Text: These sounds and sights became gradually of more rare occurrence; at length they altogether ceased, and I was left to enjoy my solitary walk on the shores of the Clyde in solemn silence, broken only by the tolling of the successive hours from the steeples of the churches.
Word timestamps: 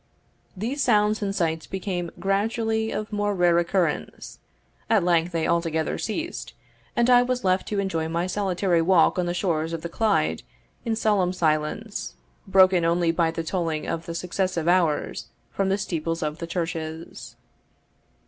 These 0.57 0.81
sounds 0.81 1.21
and 1.21 1.35
sights 1.35 1.67
became 1.67 2.09
gradually 2.19 2.89
of 2.89 3.13
more 3.13 3.35
rare 3.35 3.59
occurrence; 3.59 4.39
at 4.89 5.03
length 5.03 5.31
they 5.31 5.47
altogether 5.47 5.99
ceased, 5.99 6.53
and 6.95 7.07
I 7.07 7.21
was 7.21 7.43
left 7.43 7.67
to 7.67 7.77
enjoy 7.77 8.09
my 8.09 8.25
solitary 8.25 8.81
walk 8.81 9.19
on 9.19 9.27
the 9.27 9.35
shores 9.35 9.73
of 9.73 9.83
the 9.83 9.89
Clyde 9.89 10.41
in 10.85 10.95
solemn 10.95 11.33
silence, 11.33 12.15
broken 12.47 12.83
only 12.83 13.11
by 13.11 13.29
the 13.29 13.43
tolling 13.43 13.85
of 13.85 14.07
the 14.07 14.15
successive 14.15 14.67
hours 14.67 15.27
from 15.51 15.69
the 15.69 15.77
steeples 15.77 16.23
of 16.23 16.39
the 16.39 16.47
churches. 16.47 17.35